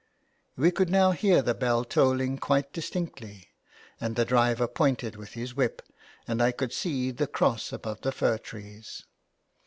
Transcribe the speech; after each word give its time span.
We 0.55 0.71
could 0.71 0.89
now 0.89 1.11
hear 1.11 1.43
the 1.43 1.53
bell 1.53 1.85
tolling 1.85 2.39
quite 2.39 2.73
distinctly, 2.73 3.49
and 3.99 4.15
the 4.15 4.25
driver 4.25 4.67
pointed 4.67 5.15
with 5.15 5.33
his 5.33 5.55
whip, 5.55 5.83
and 6.27 6.41
I 6.41 6.51
could 6.51 6.73
see 6.73 7.11
the 7.11 7.27
cross 7.27 7.71
above 7.71 8.01
the 8.01 8.11
fir 8.11 8.39
trees. 8.39 9.03